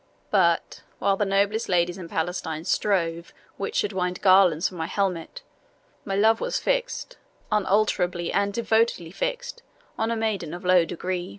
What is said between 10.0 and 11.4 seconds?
a maiden of low degree.